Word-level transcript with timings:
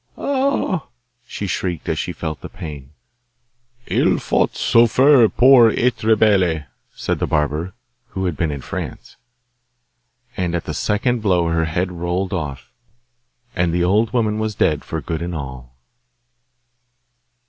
'Ah!' 0.17 0.87
she 1.27 1.45
shrieked 1.45 1.87
as 1.87 1.99
she 1.99 2.11
felt 2.11 2.41
the 2.41 2.49
pain. 2.49 2.89
'Il 3.85 4.17
faut 4.17 4.49
souffrir 4.55 5.29
pour 5.29 5.69
etre 5.69 6.15
belle,' 6.15 6.63
said 6.95 7.19
the 7.19 7.27
barber, 7.27 7.75
who 8.07 8.25
had 8.25 8.35
been 8.35 8.49
in 8.49 8.61
France. 8.61 9.15
And 10.35 10.55
at 10.55 10.63
the 10.63 10.73
second 10.73 11.19
blow 11.21 11.49
her 11.49 11.65
head 11.65 11.91
rolled 11.91 12.33
off, 12.33 12.73
and 13.55 13.71
the 13.71 13.83
old 13.83 14.11
woman 14.11 14.39
was 14.39 14.55
dead 14.55 14.83
for 14.83 15.01
good 15.01 15.21
and 15.21 15.35
all. 15.35 15.75